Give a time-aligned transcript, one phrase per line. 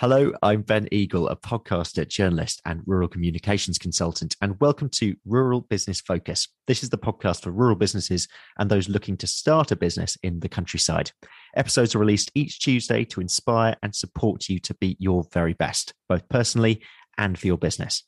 [0.00, 5.60] Hello, I'm Ben Eagle, a podcaster, journalist, and rural communications consultant, and welcome to Rural
[5.60, 6.48] Business Focus.
[6.66, 8.26] This is the podcast for rural businesses
[8.58, 11.12] and those looking to start a business in the countryside.
[11.54, 15.92] Episodes are released each Tuesday to inspire and support you to be your very best,
[16.08, 16.80] both personally
[17.18, 18.02] and for your business.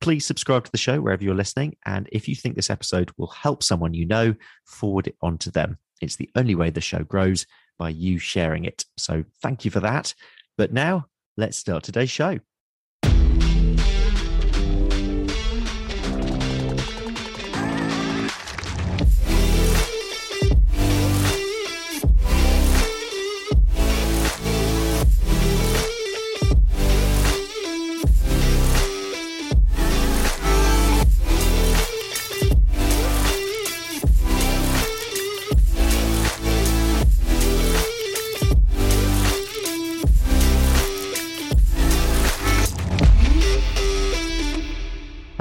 [0.00, 1.76] Please subscribe to the show wherever you're listening.
[1.84, 4.34] And if you think this episode will help someone you know,
[4.64, 5.76] forward it on to them.
[6.00, 7.44] It's the only way the show grows
[7.78, 8.86] by you sharing it.
[8.96, 10.14] So thank you for that.
[10.56, 11.04] But now,
[11.36, 12.38] let's start today's show.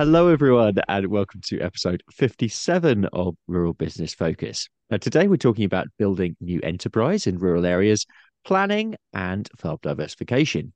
[0.06, 4.68] Hello, everyone, and welcome to episode 57 of Rural Business Focus.
[4.90, 8.06] Now, today we're talking about building new enterprise in rural areas,
[8.44, 10.74] planning, and farm diversification.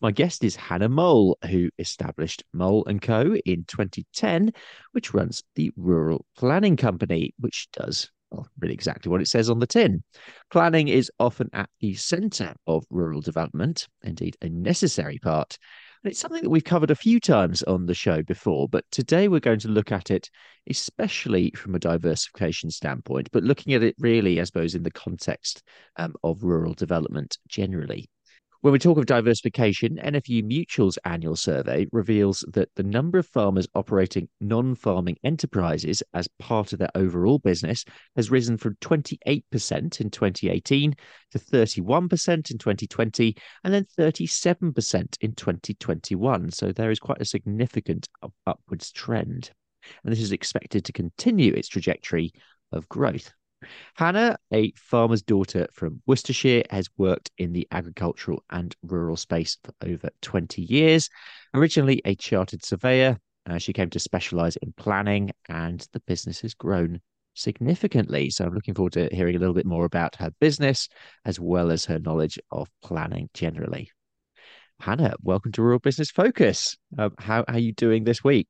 [0.00, 3.36] My guest is Hannah Moule, who established Moule & Co.
[3.44, 4.50] in 2010,
[4.92, 9.58] which runs the Rural Planning Company, which does well, really exactly what it says on
[9.58, 10.02] the tin.
[10.50, 15.58] Planning is often at the centre of rural development, indeed a necessary part.
[16.02, 19.28] And it's something that we've covered a few times on the show before, but today
[19.28, 20.30] we're going to look at it,
[20.66, 25.62] especially from a diversification standpoint, but looking at it really, I suppose, in the context
[25.96, 28.08] um, of rural development generally.
[28.62, 33.66] When we talk of diversification, NFU Mutual's annual survey reveals that the number of farmers
[33.74, 37.86] operating non farming enterprises as part of their overall business
[38.16, 40.94] has risen from 28% in 2018
[41.30, 46.50] to 31% in 2020 and then 37% in 2021.
[46.50, 48.10] So there is quite a significant
[48.46, 49.52] upwards trend.
[50.04, 52.32] And this is expected to continue its trajectory
[52.72, 53.32] of growth.
[53.94, 59.74] Hannah, a farmer's daughter from Worcestershire, has worked in the agricultural and rural space for
[59.86, 61.08] over 20 years.
[61.54, 66.54] Originally a chartered surveyor, uh, she came to specialise in planning, and the business has
[66.54, 67.00] grown
[67.34, 68.30] significantly.
[68.30, 70.88] So I'm looking forward to hearing a little bit more about her business
[71.24, 73.90] as well as her knowledge of planning generally.
[74.80, 76.76] Hannah, welcome to Rural Business Focus.
[76.96, 78.48] Uh, how, how are you doing this week?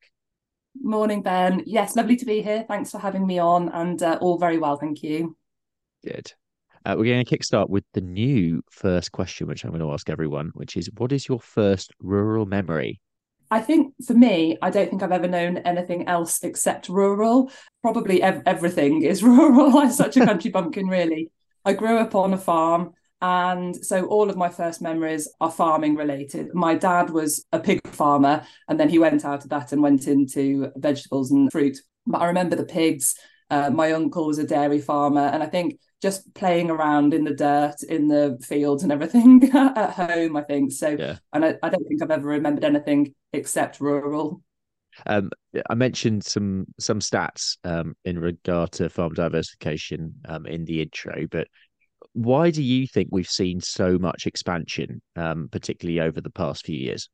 [0.75, 1.63] Morning, Ben.
[1.67, 2.65] Yes, lovely to be here.
[2.67, 5.37] Thanks for having me on, and uh, all very well, thank you.
[6.05, 6.33] Good.
[6.85, 10.09] Uh, we're going to kickstart with the new first question, which I'm going to ask
[10.09, 13.01] everyone, which is what is your first rural memory?
[13.51, 17.51] I think for me, I don't think I've ever known anything else except rural.
[17.83, 19.77] Probably ev- everything is rural.
[19.77, 21.31] I'm such a country bumpkin, really.
[21.65, 22.95] I grew up on a farm.
[23.23, 26.55] And so all of my first memories are farming related.
[26.55, 30.07] My dad was a pig farmer, and then he went out of that and went
[30.07, 31.79] into vegetables and fruit.
[32.07, 33.15] But I remember the pigs.
[33.51, 37.35] Uh, my uncle was a dairy farmer, and I think just playing around in the
[37.35, 40.37] dirt, in the fields, and everything at home.
[40.37, 40.97] I think so.
[40.99, 41.19] Yeah.
[41.33, 44.43] And I, I don't think I've ever remembered anything except rural.
[45.07, 45.31] Um,
[45.69, 51.27] I mentioned some some stats um, in regard to farm diversification um, in the intro,
[51.31, 51.49] but
[52.13, 56.77] why do you think we've seen so much expansion, um, particularly over the past few
[56.77, 57.09] years?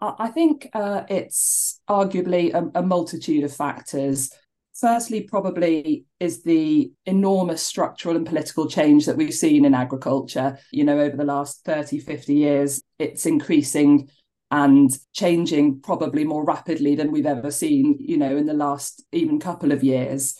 [0.00, 4.30] I think uh, it's arguably a, a multitude of factors.
[4.78, 10.58] Firstly, probably is the enormous structural and political change that we've seen in agriculture.
[10.70, 14.10] You know, over the last 30, 50 years, it's increasing
[14.50, 19.40] and changing probably more rapidly than we've ever seen, you know, in the last even
[19.40, 20.34] couple of years.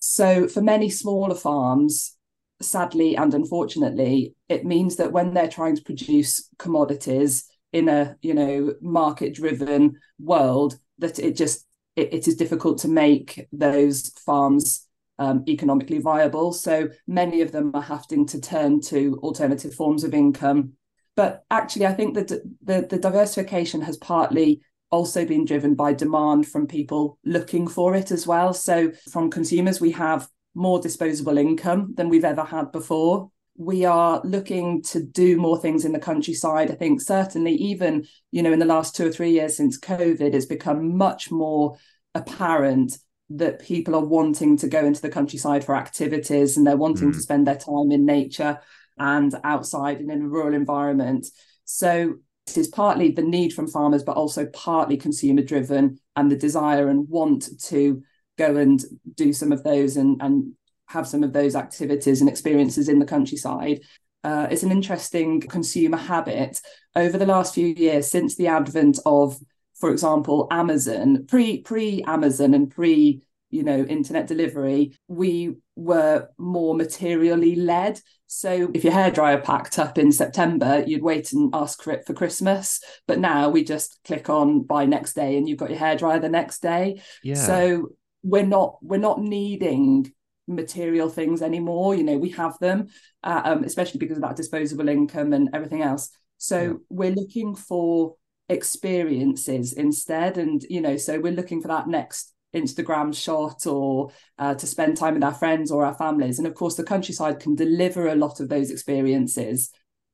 [0.00, 2.17] So, for many smaller farms,
[2.60, 8.34] sadly and unfortunately, it means that when they're trying to produce commodities in a you
[8.34, 11.66] know market driven world, that it just
[11.96, 14.86] it, it is difficult to make those farms
[15.18, 16.52] um, economically viable.
[16.52, 20.74] So many of them are having to turn to alternative forms of income.
[21.16, 24.60] But actually, I think that the, the diversification has partly
[24.90, 28.54] also been driven by demand from people looking for it as well.
[28.54, 30.28] So from consumers, we have
[30.58, 33.30] more disposable income than we've ever had before.
[33.56, 36.70] We are looking to do more things in the countryside.
[36.70, 40.34] I think certainly, even you know, in the last two or three years since COVID,
[40.34, 41.76] it's become much more
[42.14, 42.98] apparent
[43.30, 47.14] that people are wanting to go into the countryside for activities and they're wanting mm.
[47.14, 48.58] to spend their time in nature
[48.98, 51.26] and outside and in a rural environment.
[51.64, 52.16] So
[52.48, 56.88] it is partly the need from farmers, but also partly consumer driven and the desire
[56.88, 58.02] and want to
[58.38, 58.82] go and
[59.14, 60.52] do some of those and and
[60.86, 63.80] have some of those activities and experiences in the countryside.
[64.24, 66.60] Uh, it's an interesting consumer habit.
[66.96, 69.38] Over the last few years since the advent of,
[69.74, 76.74] for example, Amazon, pre pre Amazon and pre you know internet delivery we were more
[76.74, 78.00] materially led.
[78.26, 82.12] So if your hairdryer packed up in september you'd wait and ask for it for
[82.12, 82.82] christmas.
[83.06, 86.28] But now we just click on buy next day and you've got your hairdryer the
[86.28, 87.00] next day.
[87.22, 87.36] Yeah.
[87.36, 87.88] so
[88.22, 90.12] we're not we're not needing
[90.46, 92.88] material things anymore you know we have them
[93.22, 96.72] uh, um, especially because of that disposable income and everything else so yeah.
[96.88, 98.14] we're looking for
[98.48, 104.54] experiences instead and you know so we're looking for that next Instagram shot or uh,
[104.54, 106.38] to spend time with our friends or our families.
[106.38, 109.70] And of course, the countryside can deliver a lot of those experiences,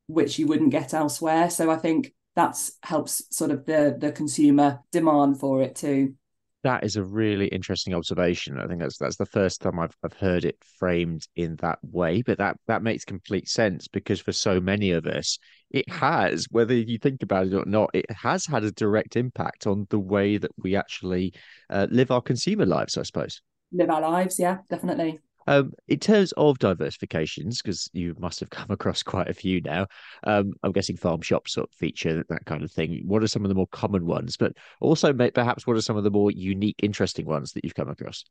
[0.08, 1.48] which you wouldn't get elsewhere.
[1.48, 6.14] So I think that's helps sort of the the consumer demand for it too
[6.64, 8.58] that is a really interesting observation.
[8.58, 12.22] I think that's that's the first time I've I've heard it framed in that way.
[12.22, 15.38] But that that makes complete sense because for so many of us,
[15.70, 19.66] it has, whether you think about it or not, it has had a direct impact
[19.66, 21.34] on the way that we actually
[21.70, 22.98] uh, live our consumer lives.
[22.98, 23.40] I suppose.
[23.72, 25.20] Live our lives, yeah, definitely.
[25.46, 29.86] Um, in terms of diversifications, because you must have come across quite a few now,
[30.24, 33.02] um, I'm guessing farm shops sort of feature that kind of thing.
[33.06, 34.36] What are some of the more common ones?
[34.36, 37.88] But also, perhaps, what are some of the more unique, interesting ones that you've come
[37.88, 38.24] across?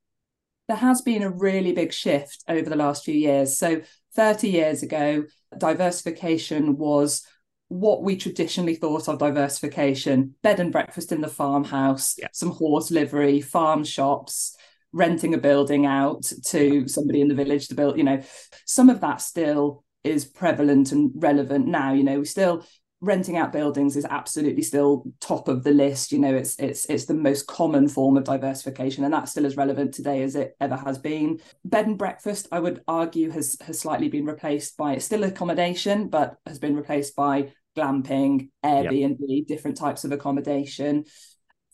[0.67, 3.57] There has been a really big shift over the last few years.
[3.57, 3.81] So,
[4.15, 5.25] 30 years ago,
[5.57, 7.25] diversification was
[7.67, 12.27] what we traditionally thought of diversification bed and breakfast in the farmhouse, yeah.
[12.31, 14.55] some horse livery, farm shops
[14.93, 18.21] renting a building out to somebody in the village to build you know
[18.65, 22.63] some of that still is prevalent and relevant now you know we still
[23.01, 27.05] renting out buildings is absolutely still top of the list you know it's it's it's
[27.05, 30.77] the most common form of diversification and that's still as relevant today as it ever
[30.77, 31.37] has been.
[31.65, 36.37] Bed and breakfast i would argue has has slightly been replaced by still accommodation but
[36.45, 39.47] has been replaced by glamping airbnb yep.
[39.47, 41.03] different types of accommodation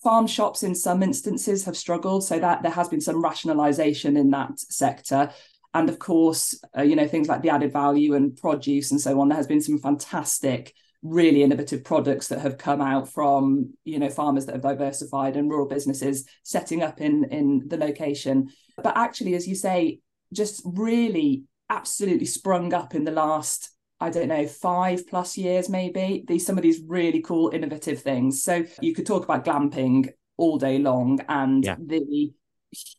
[0.04, 4.30] farm shops in some instances have struggled so that there has been some rationalization in
[4.32, 5.32] that sector.
[5.74, 9.20] And of course uh, you know things like the added value and produce and so
[9.20, 14.00] on there has been some fantastic really innovative products that have come out from you
[14.00, 18.50] know farmers that have diversified and rural businesses setting up in in the location.
[18.78, 20.00] But actually as you say
[20.34, 23.70] just really absolutely sprung up in the last
[24.00, 26.24] I don't know, five plus years maybe.
[26.28, 28.44] These some of these really cool, innovative things.
[28.44, 31.76] So you could talk about glamping all day long and yeah.
[31.78, 32.32] the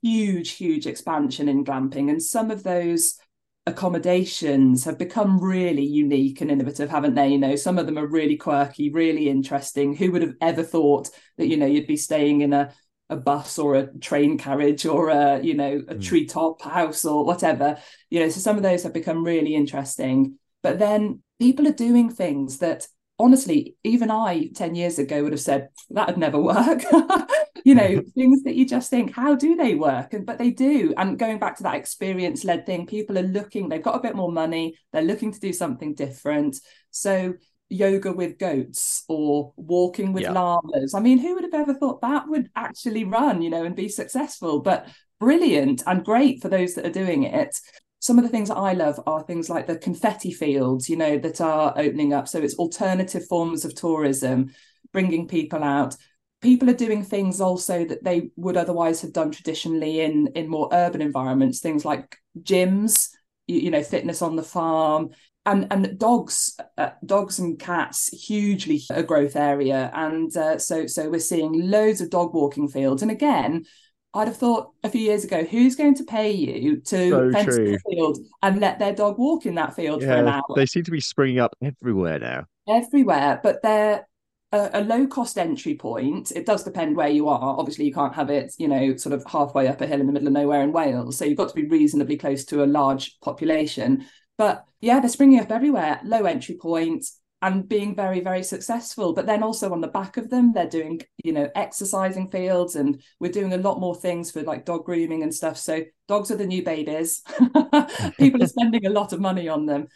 [0.03, 2.11] huge, huge expansion in glamping.
[2.11, 3.19] And some of those
[3.67, 7.29] accommodations have become really unique and innovative, haven't they?
[7.29, 9.95] You know, some of them are really quirky, really interesting.
[9.95, 11.09] Who would have ever thought
[11.39, 12.75] that, you know, you'd be staying in a
[13.11, 16.03] a bus or a train carriage or a you know a mm.
[16.05, 17.77] treetop house or whatever
[18.09, 22.11] you know so some of those have become really interesting but then people are doing
[22.11, 22.87] things that
[23.21, 26.83] honestly, even I 10 years ago would have said that would never work.
[27.65, 30.15] you know, things that you just think, how do they work?
[30.15, 30.95] And but they do.
[30.97, 34.17] And going back to that experience led thing, people are looking, they've got a bit
[34.17, 36.57] more money, they're looking to do something different.
[36.91, 37.35] So
[37.69, 40.33] yoga with goats or walking with yeah.
[40.33, 40.95] llamas.
[40.95, 43.89] I mean, who would have ever thought that would actually run, you know, and be
[43.89, 44.61] successful?
[44.61, 44.89] But
[45.21, 47.61] brilliant and great for those that are doing it
[48.01, 51.41] some of the things I love are things like the confetti fields, you know, that
[51.41, 52.29] are opening up.
[52.29, 54.53] So it's alternative forms of tourism,
[54.93, 55.97] bringing people out.
[56.41, 60.71] People are doing things also that they would otherwise have done traditionally in in more
[60.73, 61.61] urban environments.
[61.61, 63.11] Things like gyms,
[63.47, 65.11] you, you know, fitness on the farm,
[65.45, 69.91] and and dogs, uh, dogs and cats, hugely a growth area.
[69.93, 73.03] And uh, so so we're seeing loads of dog walking fields.
[73.03, 73.67] And again,
[74.13, 77.57] I'd have thought a few years ago, who's going to pay you to so fence
[77.57, 77.73] true.
[77.73, 80.43] the field and let their dog walk in that field yeah, for an hour?
[80.57, 82.47] They seem to be springing up everywhere now.
[82.69, 84.07] Everywhere, but they're
[84.53, 86.33] a, a, low cost entry point.
[86.33, 87.57] It does depend where you are.
[87.59, 90.13] Obviously, you can't have it, you know, sort of halfway up a hill in the
[90.13, 91.17] middle of nowhere in Wales.
[91.17, 94.07] So you've got to be reasonably close to a large population.
[94.37, 96.01] But yeah, they're springing up everywhere.
[96.03, 97.07] Low entry point,
[97.43, 99.13] and being very very successful.
[99.13, 103.03] But then also on the back of them they're doing you know exercising fields and
[103.19, 105.57] we're doing a lot more things for like dog grooming and stuff.
[105.57, 107.23] So dogs are the new babies.
[108.19, 109.89] People are spending a lot of money on them.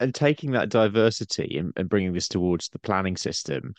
[0.00, 3.74] And taking that diversity and, and bringing this towards the planning system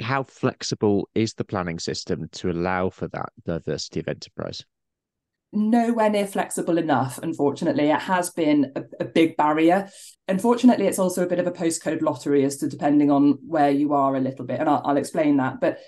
[0.00, 4.64] how flexible is the planning system to allow for that diversity of enterprise
[5.52, 7.90] nowhere near flexible enough, unfortunately.
[7.90, 9.88] It has been a, a, big barrier.
[10.26, 13.94] Unfortunately, it's also a bit of a postcode lottery as to depending on where you
[13.94, 14.60] are a little bit.
[14.60, 15.60] And I'll, I'll explain that.
[15.60, 15.78] But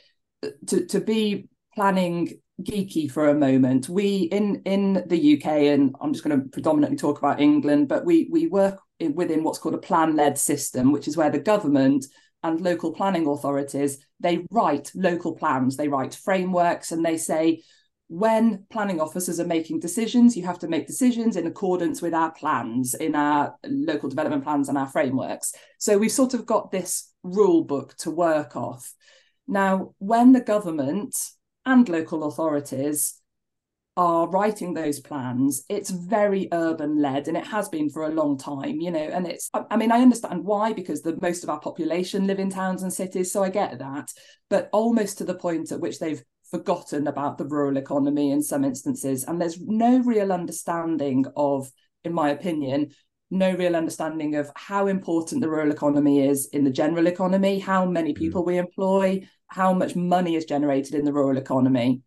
[0.43, 5.95] uh, to, to be planning geeky for a moment, we in in the UK, and
[6.00, 8.81] I'm just going to predominantly talk about England, but we we work
[9.14, 12.07] within what's called a plan led system, which is where the government
[12.43, 17.62] and local planning authorities they write local plans, they write frameworks, and they say
[18.11, 22.33] when planning officers are making decisions, you have to make decisions in accordance with our
[22.33, 25.55] plans, in our local development plans and our frameworks.
[25.79, 28.93] So we've sort of got this rule book to work off.
[29.47, 31.17] Now, when the government
[31.64, 33.14] and local authorities
[33.97, 38.37] are writing those plans, it's very urban led and it has been for a long
[38.37, 38.99] time, you know.
[38.99, 42.50] And it's, I mean, I understand why, because the most of our population live in
[42.50, 43.33] towns and cities.
[43.33, 44.11] So I get that.
[44.49, 48.64] But almost to the point at which they've forgotten about the rural economy in some
[48.64, 49.25] instances.
[49.25, 51.71] And there's no real understanding of,
[52.04, 52.90] in my opinion,
[53.30, 57.87] no real understanding of how important the rural economy is in the general economy, how
[57.87, 58.16] many mm.
[58.19, 62.02] people we employ, how much money is generated in the rural economy.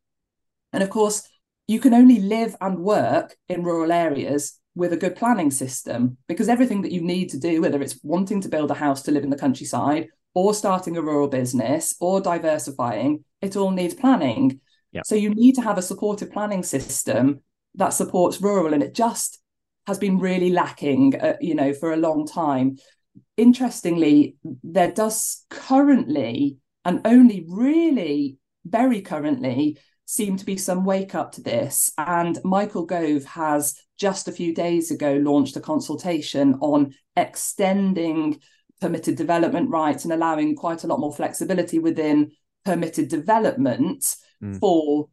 [0.74, 1.28] And of course,
[1.68, 6.50] you can only live and work in rural areas with a good planning system because
[6.50, 9.24] everything that you need to do, whether it's wanting to build a house to live
[9.24, 14.60] in the countryside or starting a rural business or diversifying, it all needs planning.
[14.92, 15.06] Yep.
[15.06, 17.42] So you need to have a supportive planning system
[17.76, 19.40] that supports rural, and it just
[19.88, 22.78] has been really lacking, uh, you know, for a long time.
[23.38, 31.32] Interestingly, there does currently, and only really very currently, seem to be some wake up
[31.32, 31.92] to this.
[31.98, 38.40] And Michael Gove has just a few days ago launched a consultation on extending
[38.84, 42.30] permitted development rights and allowing quite a lot more flexibility within
[42.66, 44.60] permitted development mm.
[44.60, 45.08] for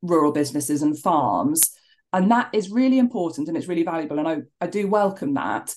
[0.00, 1.72] rural businesses and farms.
[2.12, 4.20] And that is really important and it's really valuable.
[4.20, 5.74] And I, I do welcome that.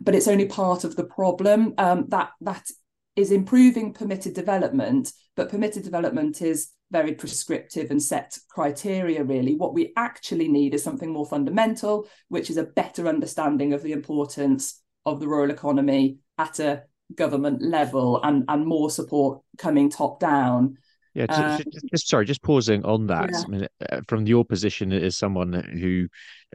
[0.00, 1.74] But it's only part of the problem.
[1.76, 2.66] Um, that that
[3.14, 9.54] is improving permitted development, but permitted development is very prescriptive and set criteria, really.
[9.54, 13.92] What we actually need is something more fundamental, which is a better understanding of the
[13.92, 16.82] importance of the rural economy at a
[17.14, 20.76] government level and and more support coming top down
[21.18, 23.30] yeah, um, just, just, sorry, just pausing on that.
[23.32, 23.42] Yeah.
[23.44, 26.06] I mean, uh, from your position as someone who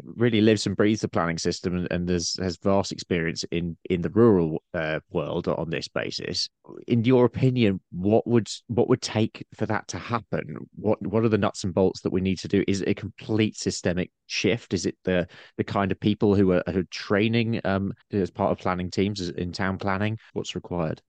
[0.04, 4.02] really lives and breathes the planning system and, and has, has vast experience in in
[4.02, 6.50] the rural uh, world on this basis,
[6.88, 10.56] in your opinion, what would what would take for that to happen?
[10.76, 12.64] What what are the nuts and bolts that we need to do?
[12.68, 14.74] Is it a complete systemic shift?
[14.74, 15.28] Is it the
[15.58, 19.52] the kind of people who are, are training um, as part of planning teams in
[19.52, 20.18] town planning?
[20.32, 21.02] What's required?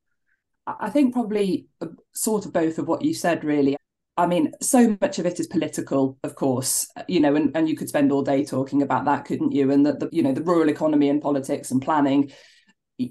[0.67, 3.77] I think probably uh, sort of both of what you said, really.
[4.17, 7.77] I mean, so much of it is political, of course, you know, and, and you
[7.77, 9.71] could spend all day talking about that, couldn't you?
[9.71, 12.31] And that the you know the rural economy and politics and planning,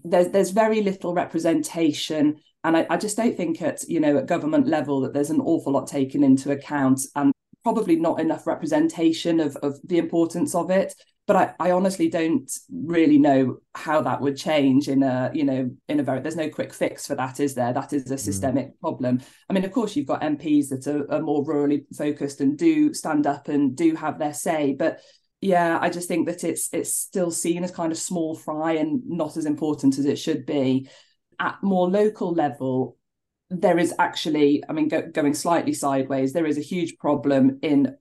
[0.05, 4.27] there's there's very little representation, and I, I just don't think at you know at
[4.27, 7.33] government level that there's an awful lot taken into account, and
[7.63, 12.51] probably not enough representation of of the importance of it but I, I honestly don't
[12.71, 16.49] really know how that would change in a you know in a very there's no
[16.49, 18.19] quick fix for that is there that is a mm.
[18.19, 18.79] systemic mm.
[18.79, 22.57] problem i mean of course you've got mps that are, are more rurally focused and
[22.57, 24.99] do stand up and do have their say but
[25.41, 29.01] yeah i just think that it's it's still seen as kind of small fry and
[29.05, 30.89] not as important as it should be
[31.39, 32.97] at more local level
[33.49, 37.95] there is actually i mean go, going slightly sideways there is a huge problem in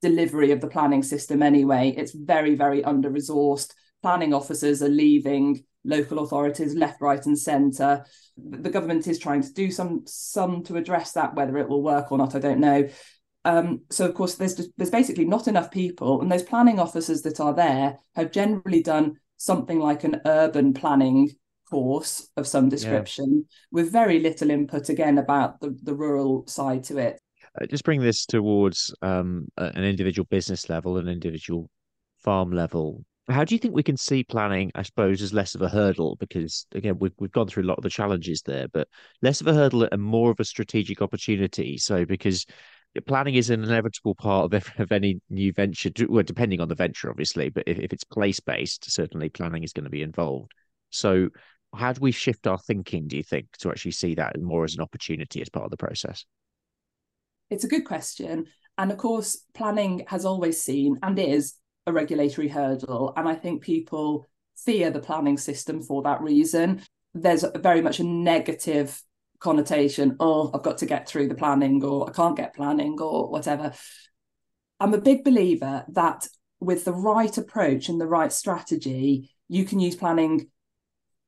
[0.00, 1.94] delivery of the planning system anyway.
[1.96, 3.72] It's very, very under resourced.
[4.02, 8.04] Planning officers are leaving local authorities left, right, and centre.
[8.36, 11.34] The government is trying to do some some to address that.
[11.34, 12.88] Whether it will work or not, I don't know.
[13.44, 17.40] Um, so of course, there's there's basically not enough people, and those planning officers that
[17.40, 21.30] are there have generally done something like an urban planning
[21.70, 23.56] course of some description, yeah.
[23.72, 27.20] with very little input again about the the rural side to it.
[27.60, 31.70] Uh, just bring this towards um, an individual business level, an individual
[32.18, 33.04] farm level.
[33.28, 36.16] How do you think we can see planning, I suppose, as less of a hurdle?
[36.16, 38.88] Because again, we've we've gone through a lot of the challenges there, but
[39.20, 41.76] less of a hurdle and more of a strategic opportunity.
[41.76, 42.46] So because
[43.06, 47.10] planning is an inevitable part of, of any new venture, well, depending on the venture,
[47.10, 50.52] obviously, but if, if it's place based, certainly planning is going to be involved.
[50.90, 51.28] So
[51.74, 54.74] how do we shift our thinking, do you think, to actually see that more as
[54.74, 56.24] an opportunity as part of the process?
[57.50, 58.46] It's a good question.
[58.76, 61.54] And of course, planning has always seen and is
[61.86, 63.12] a regulatory hurdle.
[63.16, 66.82] And I think people fear the planning system for that reason.
[67.14, 69.00] There's very much a negative
[69.40, 73.30] connotation oh, I've got to get through the planning, or I can't get planning, or
[73.30, 73.72] whatever.
[74.80, 76.28] I'm a big believer that
[76.60, 80.50] with the right approach and the right strategy, you can use planning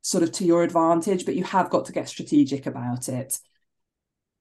[0.03, 3.39] sort of to your advantage, but you have got to get strategic about it.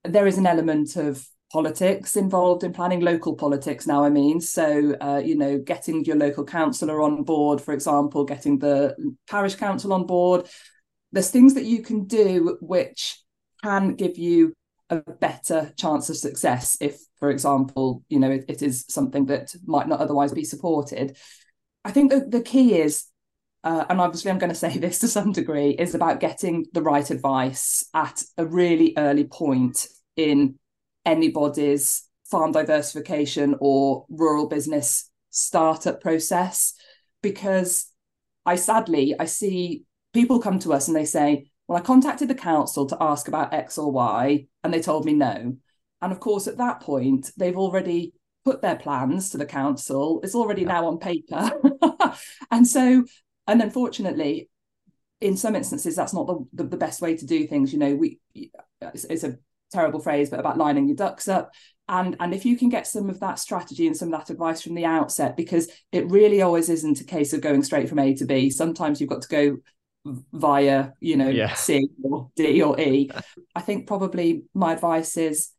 [0.04, 4.40] There is an element of politics involved in planning local politics now i mean.
[4.40, 8.96] So uh, you know getting your local councillor on board for example getting the
[9.30, 10.48] parish council on board.
[11.12, 13.20] There's things that you can do which
[13.64, 14.54] can give you
[14.92, 19.54] a better chance of success if for example you know it, it is something that
[19.66, 21.18] might not otherwise be supported.
[21.84, 23.06] I think the, the key is
[23.64, 26.82] uh, and obviously i'm going to say this to some degree is about getting the
[26.82, 30.58] right advice at a really early point in
[31.06, 36.74] anybody's farm diversification or rural business startup process
[37.22, 37.88] because
[38.46, 42.36] i sadly i see people come to us and they say well, I contacted the
[42.36, 45.56] council to ask about X or Y, and they told me no.
[46.02, 48.14] And of course, at that point, they've already
[48.44, 50.20] put their plans to the council.
[50.24, 51.52] It's already now on paper.
[52.52, 53.06] and so,
[53.46, 54.50] and unfortunately,
[55.22, 57.72] in some instances, that's not the, the, the, best way to do things.
[57.72, 59.38] You know, we it's, it's a
[59.72, 61.52] terrible phrase, but about lining your ducks up.
[61.88, 64.62] And, and if you can get some of that strategy and some of that advice
[64.62, 68.14] from the outset, because it really always isn't a case of going straight from A
[68.16, 68.50] to B.
[68.52, 69.58] Sometimes you've got to go
[70.06, 71.54] via you know yeah.
[71.54, 73.10] C or D or E.
[73.56, 75.50] I think probably my advice is,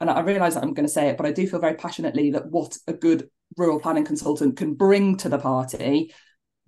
[0.00, 2.30] and I realize that I'm going to say it, but I do feel very passionately
[2.32, 6.12] that what a good rural planning consultant can bring to the party,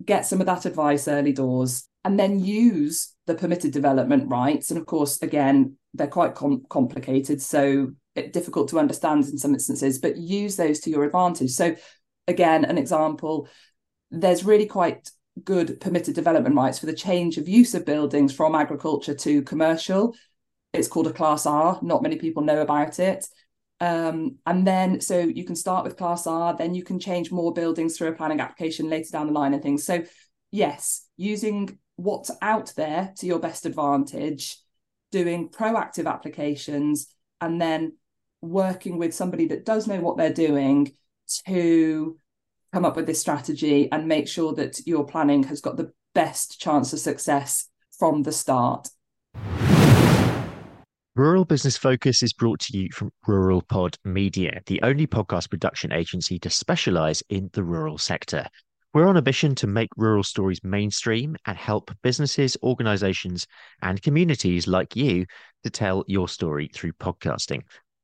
[0.03, 4.71] get some of that advice early doors, and then use the permitted development rights.
[4.71, 7.91] And of course, again, they're quite com- complicated, so
[8.31, 11.51] difficult to understand in some instances, but use those to your advantage.
[11.51, 11.75] So,
[12.25, 13.49] again, an example.
[14.09, 15.11] There's really quite
[15.43, 20.15] good permitted development rights for the change of use of buildings from agriculture to commercial.
[20.71, 21.77] It's called a Class R.
[21.81, 23.27] Not many people know about it.
[23.81, 27.51] Um, and then, so you can start with Class R, then you can change more
[27.51, 29.83] buildings through a planning application later down the line and things.
[29.83, 30.03] So,
[30.51, 34.57] yes, using what's out there to your best advantage,
[35.11, 37.07] doing proactive applications,
[37.41, 37.97] and then
[38.41, 40.93] working with somebody that does know what they're doing
[41.45, 42.17] to
[42.71, 46.59] come up with this strategy and make sure that your planning has got the best
[46.59, 48.87] chance of success from the start.
[51.15, 55.91] Rural Business Focus is brought to you from Rural Pod Media, the only podcast production
[55.91, 58.45] agency to specialize in the rural sector.
[58.93, 63.45] We're on a mission to make rural stories mainstream and help businesses, organizations,
[63.81, 65.25] and communities like you
[65.63, 67.63] to tell your story through podcasting.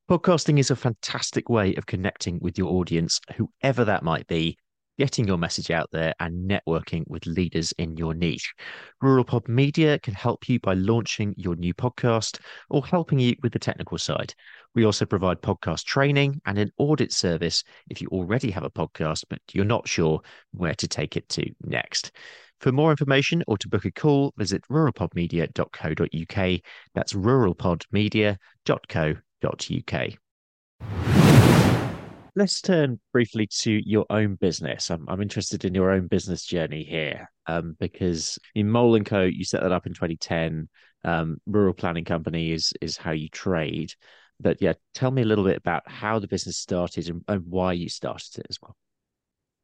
[0.09, 4.57] Podcasting is a fantastic way of connecting with your audience, whoever that might be,
[4.97, 8.53] getting your message out there and networking with leaders in your niche.
[9.01, 13.53] Rural Pod Media can help you by launching your new podcast or helping you with
[13.53, 14.33] the technical side.
[14.75, 19.23] We also provide podcast training and an audit service if you already have a podcast,
[19.29, 22.11] but you're not sure where to take it to next.
[22.59, 26.61] For more information or to book a call, visit ruralpodmedia.co.uk.
[26.95, 29.93] That's ruralpodmedia.co.uk uk.
[32.35, 34.89] Let's turn briefly to your own business.
[34.89, 39.21] I'm, I'm interested in your own business journey here um, because in Moule & Co,
[39.21, 40.67] you set that up in 2010.
[41.05, 43.93] Um, rural planning company is is how you trade.
[44.39, 47.73] But yeah, tell me a little bit about how the business started and, and why
[47.73, 48.75] you started it as well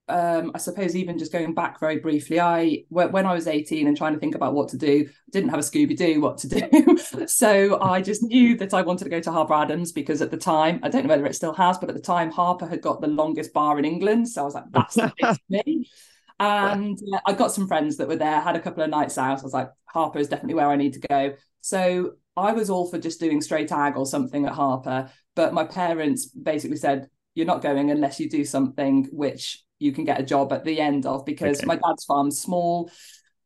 [0.10, 3.96] um, I suppose even just going back very briefly, I when I was 18 and
[3.96, 6.98] trying to think about what to do, didn't have a Scooby Doo what to do.
[7.28, 10.38] so I just knew that I wanted to go to Harper Adams because at the
[10.38, 13.02] time, I don't know whether it still has, but at the time Harper had got
[13.02, 14.28] the longest bar in England.
[14.28, 15.90] So I was like, that's the place for me.
[16.42, 19.40] And uh, I got some friends that were there, had a couple of nights out.
[19.40, 21.34] I was like, Harper is definitely where I need to go.
[21.60, 25.10] So I was all for just doing straight ag or something at Harper.
[25.36, 30.04] But my parents basically said, you're not going unless you do something which you can
[30.04, 31.66] get a job at the end of because okay.
[31.66, 32.92] my dad's farm's small.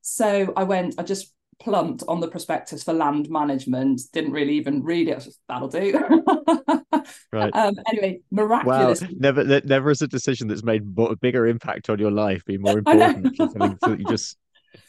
[0.01, 4.83] So I went, I just plumped on the prospectus for land management, didn't really even
[4.83, 5.19] read it.
[5.21, 5.93] Just, That'll do.
[7.31, 7.55] right.
[7.55, 9.01] Um, anyway, miraculous.
[9.01, 9.07] Wow.
[9.17, 12.77] Never, never is a decision that's made a bigger impact on your life be more
[12.79, 14.37] important than something that you just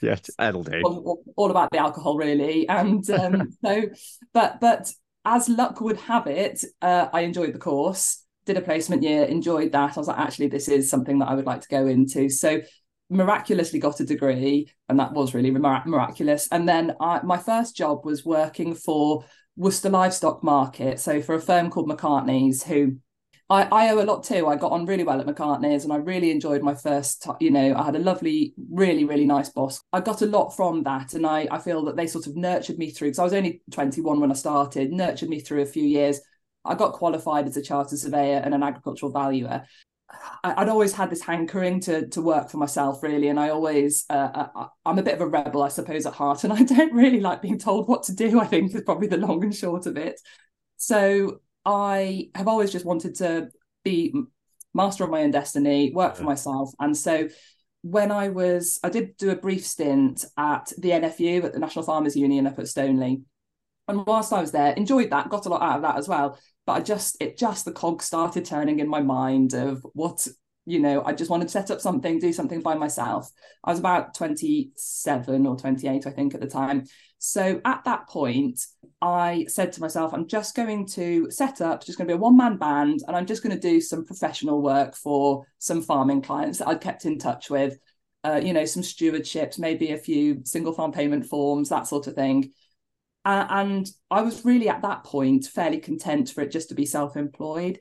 [0.01, 0.81] yeah, that'll do.
[0.83, 2.69] All, all, about the alcohol, really.
[2.69, 3.83] And um, so,
[4.33, 4.91] but but
[5.25, 9.73] as luck would have it, uh, I enjoyed the course did a placement year, enjoyed
[9.73, 9.97] that.
[9.97, 12.29] I was like, actually, this is something that I would like to go into.
[12.29, 12.61] So
[13.11, 16.49] miraculously got a degree, and that was really miraculous.
[16.51, 19.25] And then I, my first job was working for
[19.57, 22.97] Worcester Livestock Market, so for a firm called McCartney's, who
[23.51, 24.47] I, I owe a lot to.
[24.47, 27.27] I got on really well at McCartney's, and I really enjoyed my first.
[27.41, 29.83] You know, I had a lovely, really, really nice boss.
[29.93, 32.79] I got a lot from that, and I I feel that they sort of nurtured
[32.79, 34.93] me through because I was only twenty one when I started.
[34.93, 36.21] Nurtured me through a few years
[36.65, 39.65] I got qualified as a chartered surveyor and an agricultural valuer.
[40.45, 44.47] I'd always had this hankering to to work for myself, really, and I always uh,
[44.55, 47.21] I, am a bit of a rebel, I suppose, at heart, and I don't really
[47.21, 48.41] like being told what to do.
[48.41, 50.21] I think is probably the long and short of it.
[50.77, 53.49] So I have always just wanted to
[53.83, 54.15] be
[54.75, 56.73] master of my own destiny, work for myself.
[56.81, 57.29] And so
[57.83, 61.85] when I was, I did do a brief stint at the NFU at the National
[61.85, 63.23] Farmers Union up at Stoneleigh.
[63.89, 66.39] And whilst I was there, enjoyed that, got a lot out of that as well.
[66.67, 70.27] But I just, it just, the cog started turning in my mind of what
[70.67, 73.31] you know, I just wanted to set up something, do something by myself.
[73.63, 76.85] I was about 27 or 28, I think, at the time.
[77.19, 78.65] So at that point,
[79.01, 82.21] I said to myself, I'm just going to set up, just going to be a
[82.21, 86.23] one man band, and I'm just going to do some professional work for some farming
[86.23, 87.79] clients that I'd kept in touch with,
[88.25, 92.15] uh, you know, some stewardships, maybe a few single farm payment forms, that sort of
[92.15, 92.53] thing.
[93.25, 96.87] Uh, and I was really at that point fairly content for it just to be
[96.87, 97.79] self employed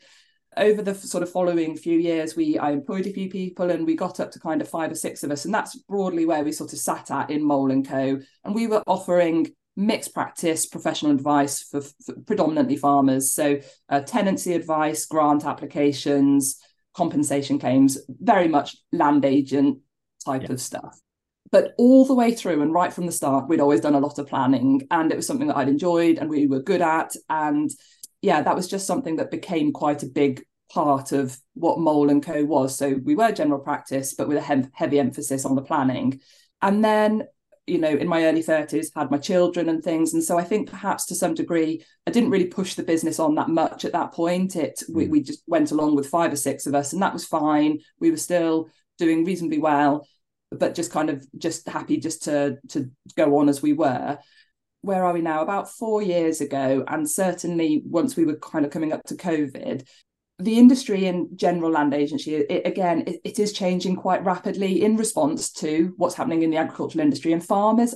[0.57, 3.95] over the sort of following few years, we I employed a few people and we
[3.95, 6.51] got up to kind of five or six of us, and that's broadly where we
[6.51, 8.19] sort of sat at in Moule and Co.
[8.43, 14.53] And we were offering mixed practice professional advice for, for predominantly farmers, so uh, tenancy
[14.53, 16.59] advice, grant applications,
[16.93, 19.79] compensation claims, very much land agent
[20.25, 20.51] type yeah.
[20.51, 20.99] of stuff.
[21.53, 24.17] But all the way through and right from the start, we'd always done a lot
[24.17, 27.69] of planning, and it was something that I'd enjoyed and we were good at, and
[28.23, 32.25] yeah, that was just something that became quite a big part of what Moule and
[32.25, 32.75] Co was.
[32.75, 36.19] So we were general practice, but with a he- heavy emphasis on the planning.
[36.63, 37.27] And then,
[37.67, 40.15] you know, in my early 30s, had my children and things.
[40.15, 43.35] And so I think perhaps to some degree, I didn't really push the business on
[43.35, 44.55] that much at that point.
[44.55, 45.09] It we, mm.
[45.09, 47.77] we just went along with five or six of us, and that was fine.
[47.99, 50.07] We were still doing reasonably well,
[50.53, 54.17] but just kind of just happy just to to go on as we were
[54.83, 55.41] where are we now?
[55.41, 59.87] About four years ago, and certainly once we were kind of coming up to COVID,
[60.39, 64.97] the industry in general land agency, it, again, it, it is changing quite rapidly in
[64.97, 67.31] response to what's happening in the agricultural industry.
[67.31, 67.95] And farmers,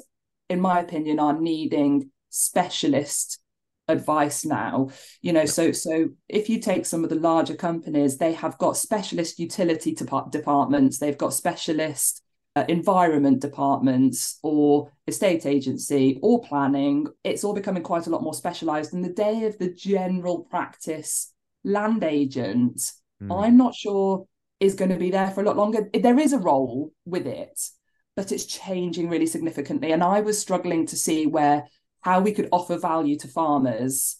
[0.50, 3.40] in my opinion, are needing specialist
[3.90, 4.90] advice now
[5.22, 8.76] you know so so if you take some of the larger companies they have got
[8.76, 9.96] specialist utility
[10.30, 12.22] departments they've got specialist
[12.68, 18.94] environment departments or estate agency or planning, it's all becoming quite a lot more specialized.
[18.94, 22.92] And the day of the general practice land agent,
[23.22, 23.44] mm.
[23.44, 24.26] I'm not sure
[24.60, 25.90] is going to be there for a lot longer.
[25.94, 27.60] There is a role with it,
[28.16, 29.92] but it's changing really significantly.
[29.92, 31.68] And I was struggling to see where
[32.02, 34.18] how we could offer value to farmers,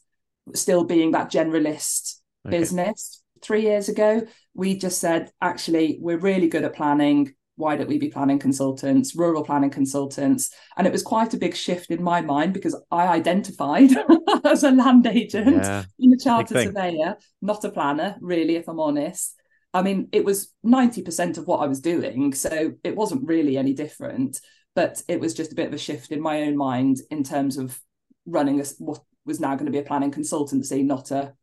[0.54, 2.60] still being that generalist okay.
[2.60, 3.24] business.
[3.42, 7.98] Three years ago, we just said, actually, we're really good at planning why don't we
[7.98, 10.52] be planning consultants, rural planning consultants?
[10.78, 13.90] And it was quite a big shift in my mind because I identified
[14.46, 18.80] as a land agent yeah, in a charter surveyor, not a planner, really, if I'm
[18.80, 19.36] honest.
[19.74, 22.34] I mean, it was 90% of what I was doing.
[22.34, 24.40] So it wasn't really any different,
[24.76, 27.58] but it was just a bit of a shift in my own mind in terms
[27.58, 27.80] of
[28.28, 31.34] running a, what was now going to be a planning consultancy, not a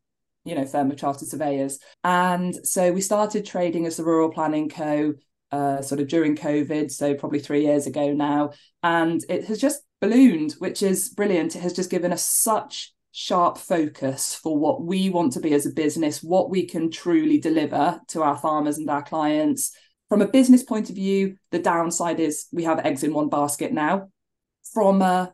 [0.45, 4.69] you know firm of chartered surveyors and so we started trading as the rural planning
[4.69, 5.15] co
[5.51, 8.51] uh, sort of during COVID, so probably three years ago now.
[8.83, 11.55] And it has just ballooned, which is brilliant.
[11.55, 15.65] It has just given us such sharp focus for what we want to be as
[15.65, 19.71] a business, what we can truly deliver to our farmers and our clients.
[20.09, 23.71] From a business point of view, the downside is we have eggs in one basket
[23.71, 24.09] now.
[24.73, 25.33] From a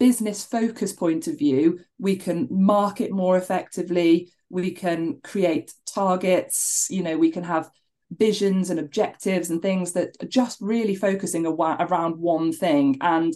[0.00, 7.02] business focus point of view, we can market more effectively, we can create targets, you
[7.02, 7.70] know, we can have
[8.10, 12.98] visions and objectives and things that are just really focusing around one thing.
[13.00, 13.34] And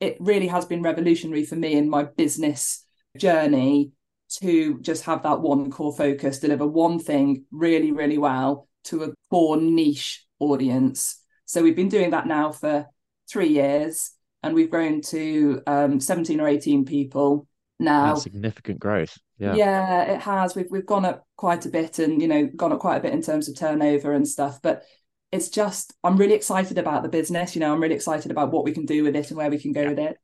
[0.00, 2.84] it really has been revolutionary for me in my business
[3.16, 3.92] journey
[4.28, 9.12] to just have that one core focus, deliver one thing really, really well to a
[9.30, 11.22] core niche audience.
[11.44, 12.86] So we've been doing that now for
[13.28, 17.46] three years and we've grown to um, 17 or 18 people
[17.78, 18.06] now.
[18.06, 19.16] That's significant growth.
[19.38, 19.54] Yeah.
[19.54, 20.54] Yeah, it has.
[20.54, 23.12] We've we've gone up quite a bit and you know, gone up quite a bit
[23.12, 24.60] in terms of turnover and stuff.
[24.62, 24.84] But
[25.32, 27.54] it's just I'm really excited about the business.
[27.54, 29.58] You know, I'm really excited about what we can do with it and where we
[29.58, 29.88] can go yeah.
[29.88, 30.18] with it.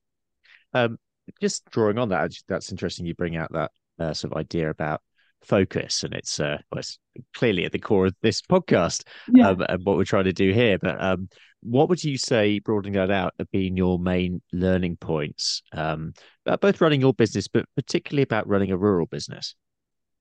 [0.74, 0.98] Um,
[1.40, 3.06] just drawing on that, that's interesting.
[3.06, 5.02] You bring out that uh, sort of idea about
[5.42, 6.98] focus, and it's uh, well, it's
[7.34, 9.50] clearly at the core of this podcast yeah.
[9.50, 10.78] um, and what we're trying to do here.
[10.78, 11.28] But um,
[11.62, 16.12] what would you say, broadening that out, have been your main learning points, um,
[16.61, 19.55] both running your business, but particularly about running a rural business?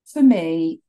[0.06, 0.80] For me,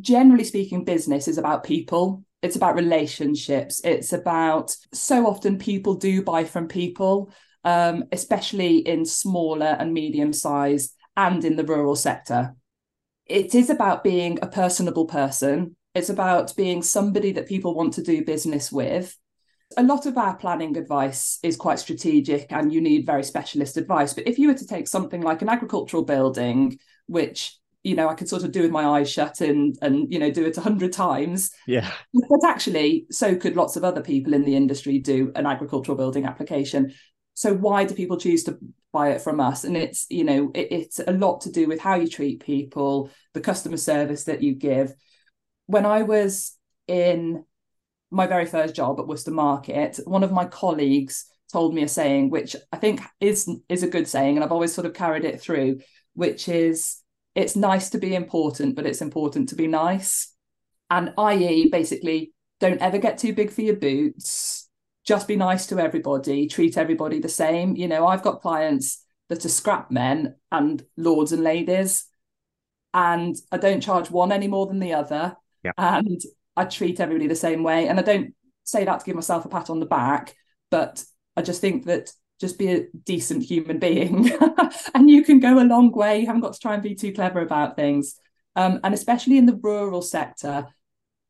[0.00, 2.24] generally speaking, business is about people.
[2.42, 3.80] It's about relationships.
[3.84, 7.30] It's about so often people do buy from people,
[7.64, 12.54] um, especially in smaller and medium sized and in the rural sector.
[13.26, 15.76] It is about being a personable person.
[15.94, 19.16] It's about being somebody that people want to do business with
[19.76, 24.14] a lot of our planning advice is quite strategic and you need very specialist advice.
[24.14, 28.14] But if you were to take something like an agricultural building, which you know, I
[28.14, 30.60] could sort of do with my eyes shut and and you know do it a
[30.60, 31.50] hundred times.
[31.66, 31.90] Yeah.
[32.14, 36.24] But actually, so could lots of other people in the industry do an agricultural building
[36.24, 36.94] application.
[37.34, 38.58] So why do people choose to
[38.92, 39.64] buy it from us?
[39.64, 43.10] And it's you know it, it's a lot to do with how you treat people,
[43.34, 44.94] the customer service that you give.
[45.66, 46.56] When I was
[46.86, 47.44] in
[48.12, 52.30] my very first job at Worcester Market, one of my colleagues told me a saying
[52.30, 55.40] which I think is is a good saying, and I've always sort of carried it
[55.40, 55.80] through,
[56.14, 56.98] which is
[57.34, 60.34] it's nice to be important, but it's important to be nice.
[60.90, 64.68] And i.e., basically, don't ever get too big for your boots.
[65.04, 67.74] Just be nice to everybody, treat everybody the same.
[67.74, 72.04] You know, I've got clients that are scrap men and lords and ladies,
[72.92, 75.34] and I don't charge one any more than the other.
[75.64, 75.72] Yeah.
[75.78, 76.20] And
[76.56, 77.88] I treat everybody the same way.
[77.88, 78.34] And I don't
[78.64, 80.36] say that to give myself a pat on the back,
[80.70, 81.04] but
[81.36, 82.10] I just think that
[82.40, 84.30] just be a decent human being
[84.94, 86.20] and you can go a long way.
[86.20, 88.16] You haven't got to try and be too clever about things.
[88.56, 90.66] Um, and especially in the rural sector,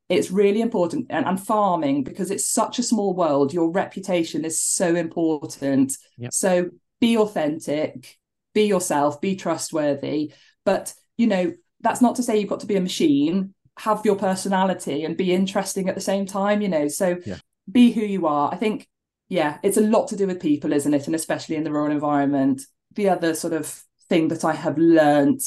[0.09, 3.55] it's really important and, and, farming because it's such a small world.
[3.55, 5.97] Your reputation is so important.
[6.19, 6.33] Yep.
[6.33, 8.19] So be authentic,
[8.55, 10.33] be yourself, be trustworthy.
[10.65, 14.17] But, you know, that's not to say you've got to be a machine have your
[14.17, 16.89] personality and be interesting at the same time you know?
[16.89, 17.39] So yeah.
[17.71, 18.53] be who you are.
[18.53, 18.89] I think
[19.29, 21.07] yeah it's a lot to do with people isn't it?
[21.07, 22.63] And especially in the rural environment.
[22.95, 25.41] The other sort of thing that i have learned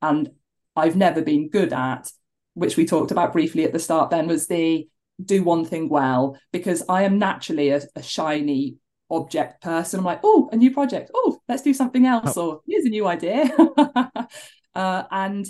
[0.00, 0.30] and
[0.76, 2.08] i've never been good at
[2.54, 4.86] which we talked about briefly at the start then was the
[5.24, 8.76] do one thing well because i am naturally a, a shiny
[9.10, 9.98] object person.
[9.98, 11.10] I'm like oh a new project.
[11.14, 12.50] Oh let's do something else oh.
[12.50, 13.50] or here's a new idea.
[14.74, 15.46] Uh, and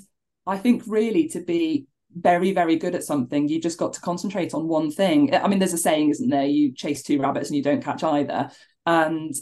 [0.48, 4.54] i think really to be very very good at something you just got to concentrate
[4.54, 5.34] on one thing.
[5.34, 6.44] I mean there's a saying isn't there?
[6.44, 8.50] You chase two rabbits and you don't catch either.
[8.86, 9.34] And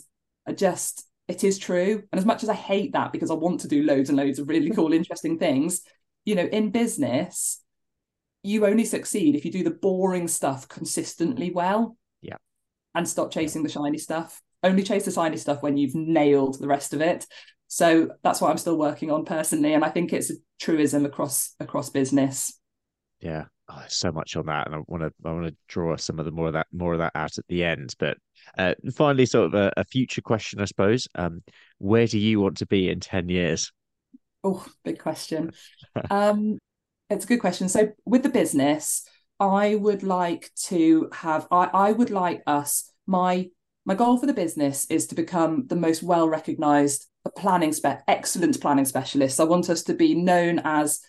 [0.46, 2.02] I just it is true.
[2.12, 4.38] And as much as i hate that because i want to do loads and loads
[4.38, 5.82] of really cool interesting things
[6.24, 7.62] you know in business
[8.42, 12.36] you only succeed if you do the boring stuff consistently well yeah.
[12.94, 14.40] and stop chasing the shiny stuff.
[14.62, 17.26] Only chase the shiny stuff when you've nailed the rest of it.
[17.68, 19.74] So that's what i'm still working on personally.
[19.74, 22.59] And i think it's a truism across across business
[23.20, 26.18] yeah, oh, so much on that, and I want to I want to draw some
[26.18, 27.94] of the more of that more of that out at the end.
[27.98, 28.16] But
[28.56, 31.06] uh, finally, sort of a, a, future question, I suppose.
[31.14, 31.42] Um,
[31.78, 33.72] where do you want to be in ten years?
[34.42, 35.52] Oh, big question.
[36.10, 36.58] um,
[37.10, 37.68] it's a good question.
[37.68, 39.06] So with the business,
[39.38, 41.46] I would like to have.
[41.50, 42.90] I I would like us.
[43.06, 43.50] My
[43.84, 47.06] my goal for the business is to become the most well recognized
[47.36, 49.40] planning spec excellent planning specialist.
[49.40, 51.00] I want us to be known as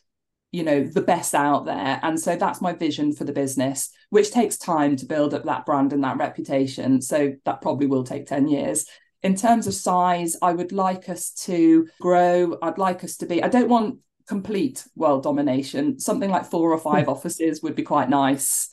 [0.51, 1.99] you know the best out there.
[2.03, 5.65] And so that's my vision for the business which takes time to build up that
[5.65, 7.01] brand and that reputation.
[7.01, 8.85] So that probably will take 10 years.
[9.23, 12.57] In terms of size i would like us to grow.
[12.61, 15.99] I'd like us to be i don't want complete world domination.
[15.99, 17.11] Something like four or five hmm.
[17.11, 18.69] offices would be quite nice.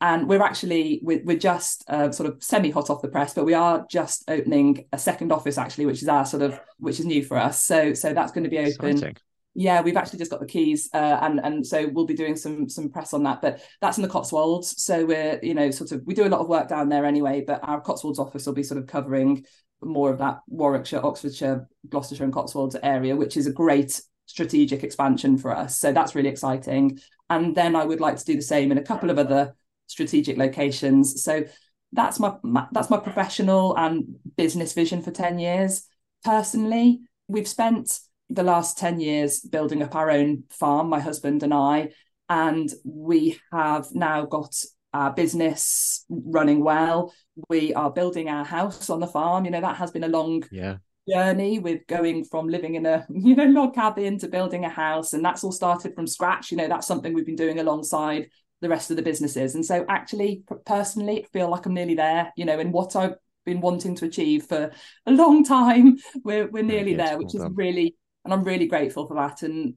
[0.00, 3.46] And we're actually we're, we're just uh, sort of semi hot off the press but
[3.46, 7.06] we are just opening a second office actually which is our sort of which is
[7.06, 7.64] new for us.
[7.64, 9.16] So so that's going to be open Exciting
[9.54, 12.68] yeah we've actually just got the keys uh, and and so we'll be doing some
[12.68, 14.82] some press on that but that's in the cotswolds.
[14.82, 17.42] So we're you know sort of we do a lot of work down there anyway
[17.46, 19.44] but our cotswolds office will be sort of covering
[19.82, 25.36] more of that warwickshire oxfordshire gloucestershire and cotswolds area which is a great strategic expansion
[25.36, 25.76] for us.
[25.76, 27.00] So that's really exciting.
[27.28, 29.56] And then i would like to do the same in a couple of other
[29.88, 31.22] strategic locations.
[31.22, 31.44] So
[31.92, 35.86] that's my, my that's my professional and business vision for 10 years.
[36.24, 37.98] Personally we've spent
[38.30, 41.90] the last 10 years building up our own farm, my husband and I,
[42.28, 44.54] and we have now got
[44.92, 47.12] our business running well.
[47.48, 49.44] We are building our house on the farm.
[49.44, 50.76] You know, that has been a long yeah.
[51.08, 55.12] journey with going from living in a, you know, log cabin to building a house.
[55.12, 56.50] And that's all started from scratch.
[56.50, 58.28] You know, that's something we've been doing alongside
[58.60, 59.54] the rest of the businesses.
[59.54, 63.14] And so actually, personally, I feel like I'm nearly there, you know, in what I've
[63.44, 64.70] been wanting to achieve for
[65.06, 65.96] a long time.
[66.24, 69.42] We're, we're nearly there, which is really and I'm really grateful for that.
[69.42, 69.74] And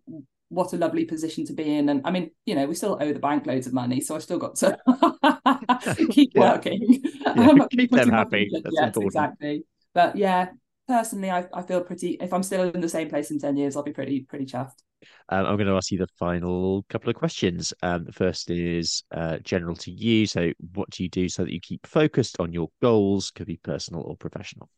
[0.49, 1.89] what a lovely position to be in.
[1.89, 4.19] And I mean, you know, we still owe the bank loads of money, so I
[4.19, 4.77] still got to
[6.09, 7.03] keep working.
[7.35, 8.47] Yeah, um, keep them happy.
[8.51, 9.05] That's yes, important.
[9.05, 9.63] exactly.
[9.95, 10.49] But yeah,
[10.87, 12.17] personally, I, I feel pretty.
[12.21, 14.83] If I'm still in the same place in ten years, I'll be pretty pretty chuffed.
[15.29, 17.73] Um, I'm going to ask you the final couple of questions.
[17.81, 20.27] Um, the first is uh, general to you.
[20.27, 23.31] So, what do you do so that you keep focused on your goals?
[23.31, 24.69] Could be personal or professional.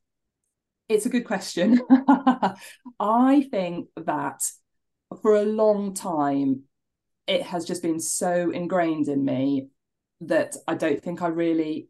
[0.88, 1.82] It's a good question.
[3.00, 4.42] I think that
[5.22, 6.64] for a long time,
[7.28, 9.70] it has just been so ingrained in me
[10.22, 11.90] that I don't think I really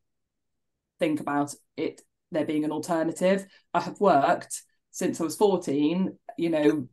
[0.99, 3.45] think about it there being an alternative.
[3.73, 6.87] I have worked since I was 14, you know,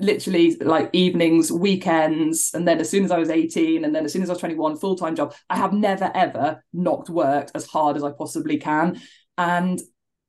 [0.00, 4.12] literally like evenings, weekends, and then as soon as I was 18, and then as
[4.12, 5.34] soon as I was 21, full time job.
[5.48, 9.00] I have never ever not worked as hard as I possibly can.
[9.38, 9.80] And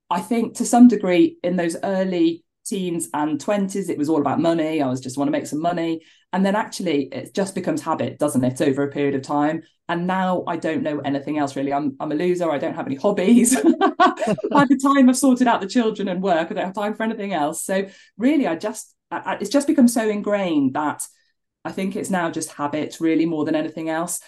[0.09, 4.39] I think to some degree in those early teens and 20s, it was all about
[4.39, 4.81] money.
[4.81, 6.01] I was just want to make some money.
[6.33, 9.63] And then actually it just becomes habit, doesn't it, over a period of time.
[9.87, 11.71] And now I don't know anything else really.
[11.71, 12.49] I'm, I'm a loser.
[12.49, 13.55] I don't have any hobbies.
[13.61, 17.03] By the time I've sorted out the children and work, I don't have time for
[17.03, 17.63] anything else.
[17.63, 17.87] So
[18.17, 21.03] really, I just, I, it's just become so ingrained that
[21.63, 24.19] I think it's now just habit really more than anything else.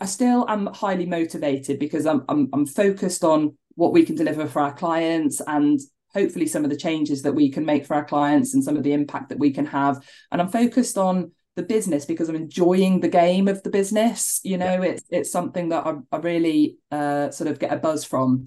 [0.00, 4.46] I, still am highly motivated because I'm, I'm, I'm focused on what we can deliver
[4.46, 5.80] for our clients and
[6.14, 8.82] hopefully some of the changes that we can make for our clients and some of
[8.82, 10.04] the impact that we can have.
[10.30, 14.40] And I'm focused on the business because I'm enjoying the game of the business.
[14.42, 14.90] You know, yeah.
[14.90, 18.46] it's it's something that I, I really uh, sort of get a buzz from.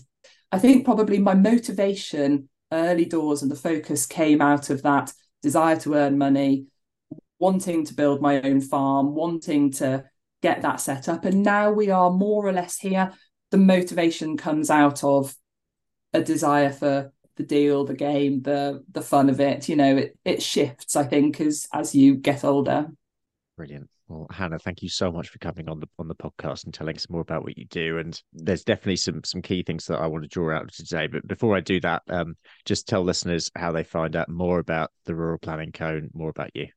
[0.51, 5.11] I think probably my motivation early doors and the focus came out of that
[5.41, 6.65] desire to earn money,
[7.39, 10.05] wanting to build my own farm, wanting to
[10.41, 11.25] get that set up.
[11.25, 13.13] And now we are more or less here.
[13.51, 15.35] The motivation comes out of
[16.13, 19.69] a desire for the deal, the game, the the fun of it.
[19.69, 20.95] You know, it it shifts.
[20.95, 22.87] I think as as you get older.
[23.57, 23.89] Brilliant.
[24.07, 26.95] Well, Hannah, thank you so much for coming on the on the podcast and telling
[26.95, 27.97] us more about what you do.
[27.97, 31.07] And there's definitely some some key things that I want to draw out today.
[31.07, 34.91] But before I do that, um, just tell listeners how they find out more about
[35.05, 36.01] the Rural Planning Co.
[36.13, 36.67] more about you.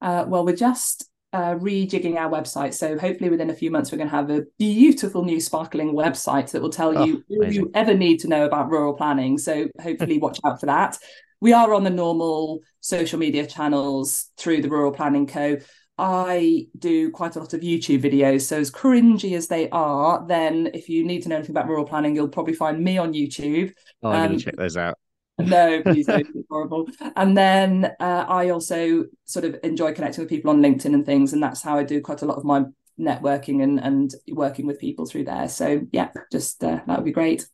[0.00, 2.74] Uh, well, we're just uh, rejigging our website.
[2.74, 6.50] So hopefully within a few months, we're going to have a beautiful new sparkling website
[6.52, 9.38] that will tell oh, you all you ever need to know about rural planning.
[9.38, 10.98] So hopefully watch out for that.
[11.40, 15.58] We are on the normal social media channels through the Rural Planning Co.
[15.96, 18.42] I do quite a lot of YouTube videos.
[18.42, 21.84] So as cringy as they are, then if you need to know anything about rural
[21.84, 23.72] planning, you'll probably find me on YouTube.
[24.02, 24.96] Oh, I'm um, going to check those out.
[25.38, 26.26] No, please don't.
[26.34, 26.88] It's horrible.
[27.16, 31.32] And then uh, I also sort of enjoy connecting with people on LinkedIn and things,
[31.32, 32.64] and that's how I do quite a lot of my
[32.98, 35.48] networking and and working with people through there.
[35.48, 37.46] So yeah, just uh, that would be great.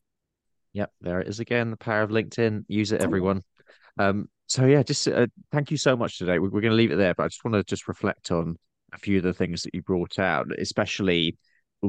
[0.73, 1.71] Yep, there it is again.
[1.71, 2.65] The power of LinkedIn.
[2.69, 3.43] Use it, everyone.
[3.99, 6.39] Um, so yeah, just uh, thank you so much today.
[6.39, 8.59] We're, we're going to leave it there, but I just want to just reflect on
[8.93, 11.37] a few of the things that you brought out, especially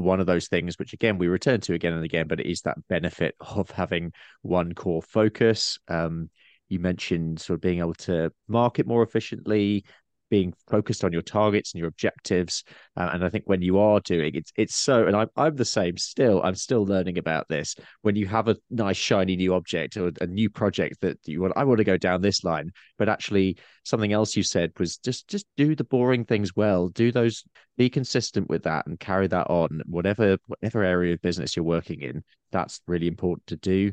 [0.02, 2.62] one of those things which again we return to again and again but it is
[2.62, 5.78] that benefit of having one core focus.
[5.88, 6.30] Um,
[6.68, 9.84] you mentioned sort of being able to market more efficiently
[10.28, 12.64] being focused on your targets and your objectives.
[12.96, 15.64] Uh, and I think when you are doing it, it's so, and I'm, I'm the
[15.64, 17.76] same still, I'm still learning about this.
[18.02, 21.54] When you have a nice, shiny new object or a new project that you want,
[21.56, 25.28] I want to go down this line, but actually something else you said was just,
[25.28, 27.44] just do the boring things well, do those,
[27.76, 32.00] be consistent with that and carry that on, whatever, whatever area of business you're working
[32.00, 32.24] in.
[32.52, 33.92] That's really important to do.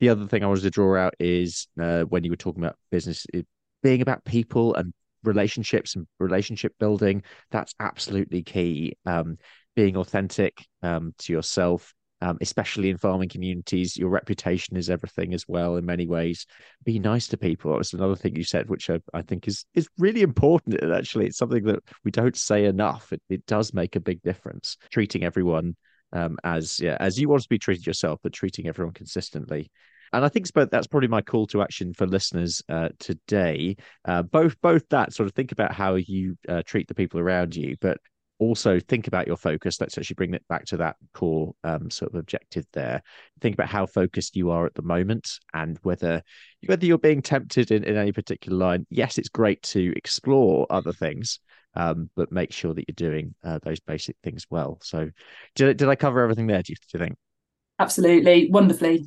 [0.00, 2.76] The other thing I wanted to draw out is uh, when you were talking about
[2.90, 3.26] business,
[3.82, 8.96] being about people and relationships and relationship building that's absolutely key.
[9.06, 9.38] Um,
[9.76, 15.46] being authentic um, to yourself um, especially in farming communities your reputation is everything as
[15.48, 16.46] well in many ways.
[16.84, 17.74] Be nice to people.
[17.74, 21.26] That's another thing you said which I, I think is is really important and actually
[21.26, 23.12] it's something that we don't say enough.
[23.12, 24.76] It, it does make a big difference.
[24.90, 25.76] Treating everyone
[26.12, 29.70] um, as yeah as you want to be treated yourself but treating everyone consistently
[30.12, 33.76] and I think that's probably my call to action for listeners uh, today.
[34.04, 37.54] Uh, both both that sort of think about how you uh, treat the people around
[37.54, 37.98] you, but
[38.40, 39.80] also think about your focus.
[39.80, 43.02] Let's actually bring it back to that core um, sort of objective there.
[43.40, 46.22] Think about how focused you are at the moment and whether
[46.66, 48.86] whether you're being tempted in, in any particular line.
[48.90, 51.38] Yes, it's great to explore other things,
[51.74, 54.78] um, but make sure that you're doing uh, those basic things well.
[54.82, 55.10] So,
[55.54, 56.62] did did I cover everything there?
[56.62, 57.16] Do you, do you think?
[57.78, 59.06] Absolutely, wonderfully.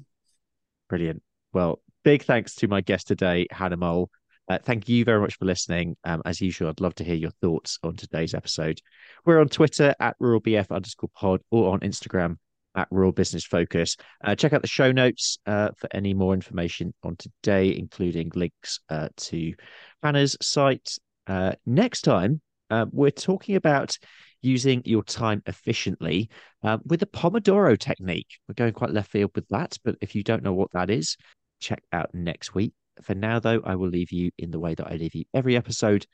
[0.89, 1.21] Brilliant.
[1.53, 4.09] Well, big thanks to my guest today, Hannah Moule.
[4.49, 5.95] Uh, thank you very much for listening.
[6.03, 8.81] Um, as usual, I'd love to hear your thoughts on today's episode.
[9.25, 12.37] We're on Twitter at ruralbf underscore pod or on Instagram
[12.75, 13.95] at Rural Business Focus.
[14.23, 18.79] Uh, check out the show notes uh, for any more information on today, including links
[18.89, 19.53] uh, to
[20.01, 20.97] Hannah's site.
[21.27, 23.97] Uh, next time, uh, we're talking about
[24.43, 26.29] using your time efficiently
[26.63, 28.27] uh, with the Pomodoro technique.
[28.47, 31.17] We're going quite left field with that, but if you don't know what that is,
[31.59, 32.73] check out next week.
[33.01, 35.57] For now, though, I will leave you in the way that I leave you every
[35.57, 36.05] episode.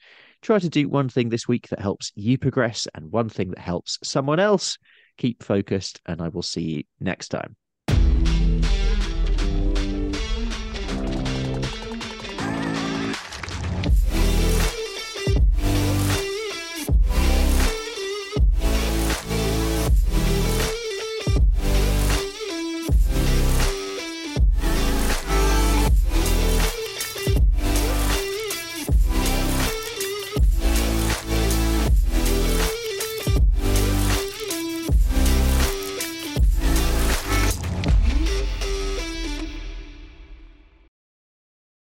[0.41, 3.59] Try to do one thing this week that helps you progress and one thing that
[3.59, 4.77] helps someone else.
[5.17, 7.57] Keep focused, and I will see you next time.